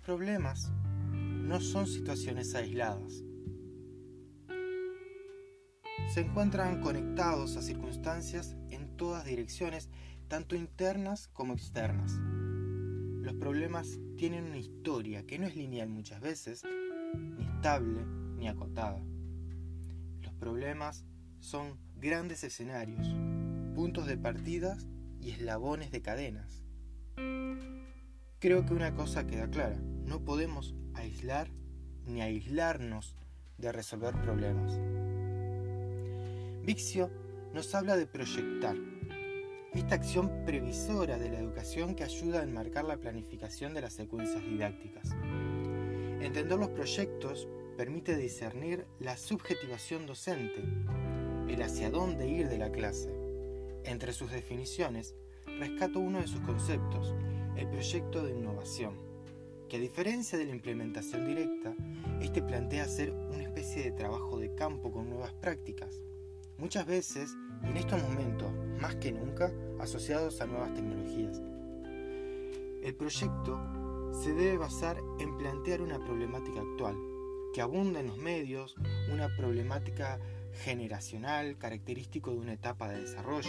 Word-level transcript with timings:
problemas 0.00 0.70
no 1.12 1.60
son 1.60 1.86
situaciones 1.86 2.54
aisladas. 2.54 3.22
Se 6.12 6.20
encuentran 6.20 6.80
conectados 6.80 7.56
a 7.56 7.62
circunstancias 7.62 8.56
en 8.70 8.96
todas 8.96 9.24
direcciones, 9.24 9.90
tanto 10.28 10.56
internas 10.56 11.28
como 11.28 11.52
externas. 11.52 12.12
Los 13.22 13.34
problemas 13.34 13.98
tienen 14.16 14.44
una 14.44 14.58
historia 14.58 15.26
que 15.26 15.38
no 15.38 15.46
es 15.46 15.56
lineal 15.56 15.88
muchas 15.88 16.20
veces, 16.20 16.62
ni 17.14 17.44
estable, 17.44 18.04
ni 18.36 18.48
acotada. 18.48 19.02
Los 20.22 20.32
problemas 20.34 21.04
son 21.40 21.78
grandes 21.96 22.44
escenarios, 22.44 23.06
puntos 23.74 24.06
de 24.06 24.16
partidas 24.16 24.88
y 25.20 25.30
eslabones 25.30 25.90
de 25.90 26.02
cadenas. 26.02 26.62
Creo 28.38 28.66
que 28.66 28.74
una 28.74 28.94
cosa 28.94 29.26
queda 29.26 29.48
clara, 29.48 29.78
no 30.04 30.20
podemos 30.20 30.74
aislar 30.92 31.48
ni 32.04 32.20
aislarnos 32.20 33.16
de 33.56 33.72
resolver 33.72 34.14
problemas. 34.20 34.78
Vixio 36.62 37.10
nos 37.54 37.74
habla 37.74 37.96
de 37.96 38.06
proyectar, 38.06 38.76
esta 39.72 39.94
acción 39.94 40.44
previsora 40.44 41.16
de 41.16 41.30
la 41.30 41.38
educación 41.38 41.94
que 41.94 42.04
ayuda 42.04 42.40
a 42.40 42.42
enmarcar 42.42 42.84
la 42.84 42.98
planificación 42.98 43.72
de 43.72 43.80
las 43.80 43.94
secuencias 43.94 44.44
didácticas. 44.44 45.16
Entender 46.20 46.58
los 46.58 46.68
proyectos 46.68 47.48
permite 47.78 48.18
discernir 48.18 48.86
la 49.00 49.16
subjetivación 49.16 50.04
docente, 50.06 50.62
el 51.48 51.62
hacia 51.62 51.90
dónde 51.90 52.28
ir 52.28 52.50
de 52.50 52.58
la 52.58 52.70
clase. 52.70 53.14
Entre 53.84 54.12
sus 54.12 54.30
definiciones, 54.30 55.14
rescato 55.58 56.00
uno 56.00 56.20
de 56.20 56.26
sus 56.26 56.40
conceptos, 56.40 57.14
el 57.56 57.68
proyecto 57.68 58.24
de 58.24 58.32
innovación, 58.32 58.94
que 59.68 59.76
a 59.76 59.80
diferencia 59.80 60.38
de 60.38 60.44
la 60.44 60.52
implementación 60.52 61.26
directa, 61.26 61.74
este 62.20 62.42
plantea 62.42 62.84
hacer 62.84 63.12
una 63.12 63.42
especie 63.42 63.82
de 63.82 63.92
trabajo 63.92 64.38
de 64.38 64.54
campo 64.54 64.92
con 64.92 65.08
nuevas 65.08 65.32
prácticas, 65.34 66.00
muchas 66.58 66.86
veces, 66.86 67.34
en 67.64 67.76
estos 67.76 68.02
momentos 68.02 68.52
más 68.80 68.96
que 68.96 69.12
nunca, 69.12 69.52
asociados 69.78 70.40
a 70.40 70.46
nuevas 70.46 70.74
tecnologías. 70.74 71.40
El 72.82 72.94
proyecto 72.94 74.12
se 74.12 74.32
debe 74.32 74.56
basar 74.56 74.98
en 75.18 75.36
plantear 75.36 75.82
una 75.82 75.98
problemática 76.04 76.60
actual, 76.60 76.96
que 77.52 77.60
abunda 77.60 78.00
en 78.00 78.08
los 78.08 78.18
medios, 78.18 78.76
una 79.12 79.34
problemática 79.36 80.20
generacional, 80.64 81.58
característico 81.58 82.30
de 82.32 82.38
una 82.38 82.52
etapa 82.52 82.88
de 82.88 83.00
desarrollo, 83.00 83.48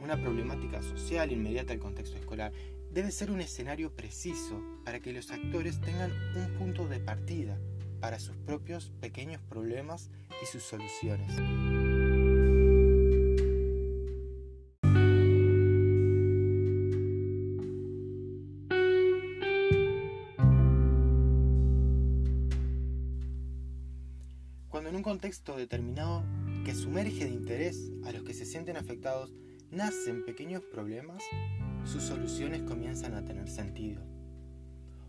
una 0.00 0.20
problemática 0.20 0.82
social 0.82 1.32
inmediata 1.32 1.72
al 1.72 1.78
contexto 1.78 2.16
escolar, 2.16 2.52
debe 2.92 3.12
ser 3.12 3.30
un 3.30 3.40
escenario 3.40 3.94
preciso 3.94 4.60
para 4.84 5.00
que 5.00 5.12
los 5.12 5.30
actores 5.30 5.80
tengan 5.80 6.12
un 6.34 6.54
punto 6.58 6.88
de 6.88 6.98
partida 6.98 7.58
para 8.00 8.18
sus 8.18 8.36
propios 8.36 8.90
pequeños 9.00 9.40
problemas 9.42 10.10
y 10.42 10.46
sus 10.46 10.62
soluciones. 10.62 11.30
Cuando 24.68 24.90
en 24.90 24.96
un 24.96 25.02
contexto 25.02 25.56
determinado 25.56 26.24
que 26.64 26.74
sumerge 26.74 27.24
de 27.24 27.30
interés 27.30 27.90
a 28.04 28.12
los 28.12 28.22
que 28.22 28.34
se 28.34 28.46
sienten 28.46 28.76
afectados 28.76 29.32
nacen 29.70 30.24
pequeños 30.24 30.64
problemas, 30.64 31.22
sus 31.84 32.02
soluciones 32.02 32.62
comienzan 32.62 33.14
a 33.14 33.24
tener 33.24 33.48
sentido. 33.48 34.02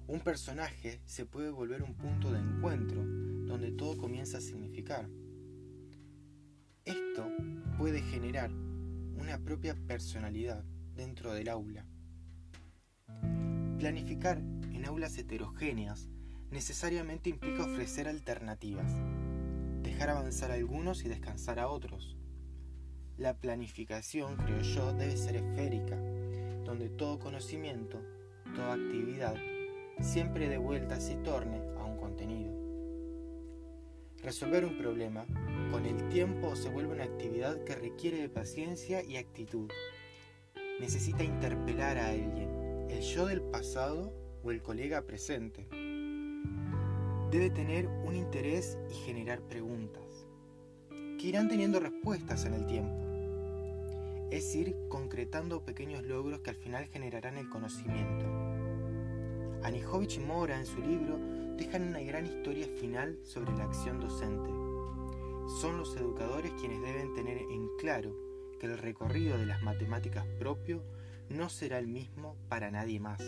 Un 0.08 0.20
personaje 0.20 1.02
se 1.06 1.26
puede 1.26 1.50
volver 1.50 1.84
un 1.84 1.96
punto 1.96 2.32
de 2.32 2.40
encuentro 2.40 3.04
donde 3.04 3.72
todo 3.72 3.98
comienza 3.98 4.40
a 4.40 4.42
significar. 4.42 5.08
Esto 6.86 7.28
puede 7.78 8.02
generar 8.02 8.52
una 8.52 9.38
propia 9.40 9.76
personalidad 9.88 10.64
dentro 10.96 11.34
del 11.34 11.50
aula. 11.50 11.86
Planificar 13.78 14.38
en 14.38 14.86
aulas 14.86 15.18
heterogéneas 15.18 16.10
necesariamente 16.50 17.30
implica 17.30 17.64
ofrecer 17.64 18.08
alternativas, 18.08 18.92
dejar 19.82 20.10
avanzar 20.10 20.52
a 20.52 20.56
algunos 20.56 21.06
y 21.06 21.10
descansar 21.10 21.60
a 21.60 21.68
otros. 21.68 22.18
La 23.18 23.38
planificación, 23.38 24.36
creo 24.38 24.62
yo, 24.62 24.94
debe 24.94 25.16
ser 25.16 25.36
esférica, 25.36 25.98
donde 26.72 26.88
todo 26.88 27.20
conocimiento, 27.20 28.00
toda 28.56 28.76
actividad, 28.76 29.36
siempre 30.00 30.48
de 30.48 30.58
vuelta 30.58 31.02
se 31.02 31.16
torne 31.16 31.62
a 31.78 31.84
un 31.84 31.98
contenido. 31.98 32.50
Resolver 34.24 34.64
un 34.64 34.78
problema 34.78 35.26
con 35.70 35.86
el 35.86 36.08
tiempo 36.08 36.56
se 36.56 36.70
vuelve 36.70 36.94
una 36.94 37.04
actividad 37.04 37.62
que 37.66 37.76
requiere 37.76 38.22
de 38.22 38.30
paciencia 38.30 39.04
y 39.04 39.18
actitud. 39.18 39.70
Necesita 40.80 41.26
interpelar 41.26 41.98
a 41.98 42.08
alguien, 42.08 42.88
el 42.90 43.02
yo 43.02 43.26
del 43.26 43.42
pasado 43.42 44.14
o 44.42 44.52
el 44.52 44.62
colega 44.62 45.02
presente. 45.02 45.68
Debe 47.32 47.50
tener 47.50 47.88
un 47.88 48.16
interés 48.16 48.78
y 48.90 48.94
generar 48.94 49.42
preguntas, 49.42 50.26
que 50.90 51.28
irán 51.28 51.50
teniendo 51.50 51.82
respuestas 51.82 52.46
en 52.46 52.54
el 52.54 52.66
tiempo. 52.66 53.11
Es 54.32 54.56
ir 54.56 54.74
concretando 54.88 55.66
pequeños 55.66 56.04
logros 56.04 56.40
que 56.40 56.52
al 56.52 56.56
final 56.56 56.86
generarán 56.86 57.36
el 57.36 57.50
conocimiento. 57.50 58.26
Anijovic 59.62 60.16
y 60.16 60.20
Mora 60.20 60.58
en 60.58 60.66
su 60.66 60.80
libro 60.82 61.20
dejan 61.58 61.90
una 61.90 62.00
gran 62.00 62.26
historia 62.26 62.66
final 62.80 63.20
sobre 63.24 63.52
la 63.52 63.66
acción 63.66 64.00
docente. 64.00 64.50
Son 65.60 65.78
los 65.78 65.98
educadores 65.98 66.54
quienes 66.54 66.82
deben 66.82 67.14
tener 67.14 67.40
en 67.40 67.68
claro 67.78 68.16
que 68.58 68.68
el 68.68 68.78
recorrido 68.78 69.38
de 69.38 69.48
las 69.48 69.62
matemáticas 69.64 70.26
propio 70.40 70.82
no 71.28 71.50
será 71.50 71.78
el 71.78 71.88
mismo 71.88 72.38
para 72.48 72.72
nadie 72.72 73.02
más. 73.02 73.22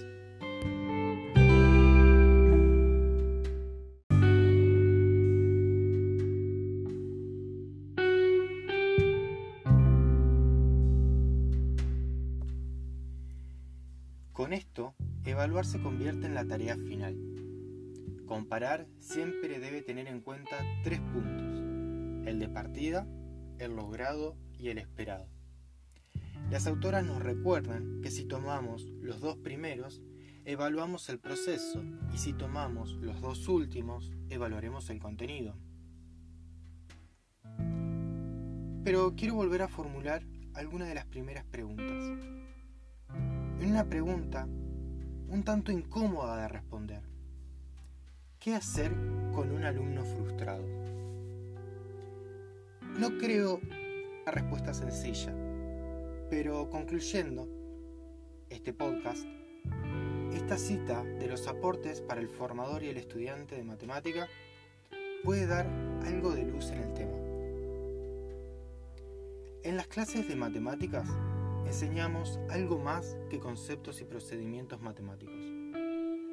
Con 14.53 14.59
esto, 14.59 14.93
evaluar 15.25 15.65
se 15.65 15.81
convierte 15.81 16.27
en 16.27 16.35
la 16.35 16.45
tarea 16.45 16.77
final. 16.77 17.17
Comparar 18.27 18.85
siempre 18.99 19.57
debe 19.57 19.81
tener 19.81 20.05
en 20.05 20.21
cuenta 20.21 20.55
tres 20.83 20.99
puntos, 20.99 22.27
el 22.27 22.37
de 22.37 22.49
partida, 22.49 23.07
el 23.57 23.75
logrado 23.75 24.37
y 24.59 24.69
el 24.69 24.77
esperado. 24.77 25.27
Las 26.51 26.67
autoras 26.67 27.03
nos 27.03 27.23
recuerdan 27.23 28.01
que 28.03 28.11
si 28.11 28.25
tomamos 28.25 28.83
los 29.01 29.21
dos 29.21 29.37
primeros, 29.37 30.03
evaluamos 30.45 31.09
el 31.09 31.17
proceso 31.17 31.83
y 32.13 32.19
si 32.19 32.33
tomamos 32.33 32.93
los 32.97 33.21
dos 33.21 33.47
últimos, 33.47 34.11
evaluaremos 34.29 34.87
el 34.91 34.99
contenido. 34.99 35.57
Pero 38.83 39.15
quiero 39.15 39.33
volver 39.33 39.63
a 39.63 39.67
formular 39.67 40.21
algunas 40.53 40.89
de 40.89 40.93
las 40.93 41.05
primeras 41.05 41.43
preguntas. 41.43 42.43
En 43.63 43.69
una 43.69 43.85
pregunta 43.85 44.45
un 45.29 45.41
tanto 45.45 45.71
incómoda 45.71 46.35
de 46.35 46.49
responder. 46.49 47.01
¿Qué 48.37 48.55
hacer 48.55 48.91
con 49.33 49.51
un 49.51 49.63
alumno 49.63 50.03
frustrado? 50.03 50.65
No 52.99 53.17
creo 53.19 53.61
una 53.61 54.31
respuesta 54.33 54.73
sencilla, 54.73 55.33
pero 56.29 56.69
concluyendo 56.69 57.47
este 58.49 58.73
podcast, 58.73 59.25
esta 60.33 60.57
cita 60.57 61.01
de 61.01 61.29
los 61.29 61.47
aportes 61.47 62.01
para 62.01 62.19
el 62.19 62.27
formador 62.27 62.83
y 62.83 62.89
el 62.89 62.97
estudiante 62.97 63.55
de 63.55 63.63
matemática 63.63 64.27
puede 65.23 65.47
dar 65.47 65.67
algo 66.05 66.31
de 66.31 66.43
luz 66.43 66.69
en 66.71 66.79
el 66.79 66.93
tema. 66.93 67.17
En 69.63 69.77
las 69.77 69.87
clases 69.87 70.27
de 70.27 70.35
matemáticas 70.35 71.07
enseñamos 71.73 72.39
algo 72.51 72.77
más 72.77 73.17
que 73.31 73.39
conceptos 73.39 73.99
y 73.99 74.05
procedimientos 74.05 74.79
matemáticos. 74.79 75.33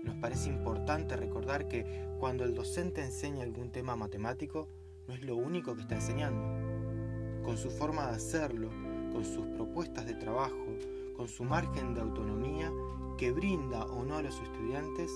Nos 0.05 0.17
parece 0.17 0.51
importante 0.51 1.17
recordar 1.17 1.67
que 1.67 2.07
cuando 2.19 2.45
el 2.45 2.55
docente 2.55 3.03
enseña 3.03 3.45
algún 3.45 3.73
tema 3.73 3.97
matemático, 3.97 4.69
no 5.09 5.15
es 5.15 5.23
lo 5.25 5.37
único 5.37 5.75
que 5.75 5.81
está 5.81 5.95
enseñando. 5.95 7.43
Con 7.43 7.57
su 7.57 7.71
forma 7.71 8.07
de 8.09 8.17
hacerlo, 8.17 8.69
con 9.15 9.25
sus 9.25 9.47
propuestas 9.57 10.05
de 10.05 10.13
trabajo, 10.13 10.77
con 11.17 11.27
su 11.27 11.45
margen 11.45 11.95
de 11.95 12.03
autonomía 12.03 12.71
que 13.17 13.33
brinda 13.33 13.87
o 13.87 14.05
no 14.05 14.19
a 14.19 14.23
los 14.23 14.39
estudiantes, 14.43 15.11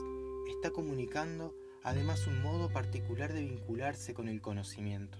está 0.48 0.70
comunicando 0.70 1.54
además 1.82 2.26
un 2.26 2.40
modo 2.40 2.70
particular 2.70 3.34
de 3.34 3.42
vincularse 3.42 4.14
con 4.14 4.28
el 4.28 4.40
conocimiento 4.40 5.18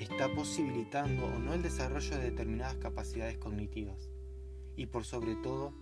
está 0.00 0.32
posibilitando 0.34 1.26
o 1.26 1.38
no 1.38 1.54
el 1.54 1.62
desarrollo 1.62 2.16
de 2.16 2.30
determinadas 2.30 2.76
capacidades 2.76 3.38
cognitivas 3.38 4.10
y 4.76 4.86
por 4.86 5.04
sobre 5.04 5.34
todo 5.36 5.72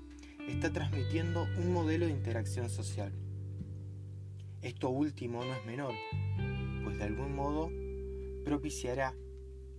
está 0.48 0.72
transmitiendo 0.72 1.46
un 1.58 1.72
modelo 1.72 2.06
de 2.06 2.12
interacción 2.12 2.70
social. 2.70 3.12
Esto 4.62 4.88
último 4.90 5.44
no 5.44 5.54
es 5.54 5.64
menor, 5.66 5.94
pues 6.84 6.98
de 6.98 7.04
algún 7.04 7.34
modo 7.34 7.70
propiciará 8.44 9.14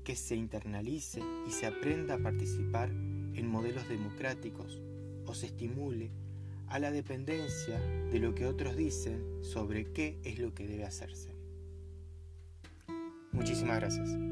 que 0.03 0.15
se 0.15 0.35
internalice 0.35 1.21
y 1.47 1.51
se 1.51 1.65
aprenda 1.65 2.15
a 2.15 2.19
participar 2.19 2.89
en 2.89 3.47
modelos 3.47 3.87
democráticos 3.89 4.79
o 5.25 5.33
se 5.33 5.47
estimule 5.47 6.11
a 6.67 6.79
la 6.79 6.91
dependencia 6.91 7.79
de 7.79 8.19
lo 8.19 8.35
que 8.35 8.45
otros 8.45 8.75
dicen 8.75 9.23
sobre 9.41 9.91
qué 9.91 10.19
es 10.23 10.39
lo 10.39 10.53
que 10.53 10.67
debe 10.67 10.85
hacerse. 10.85 11.31
Muchísimas 13.31 13.77
gracias. 13.77 14.26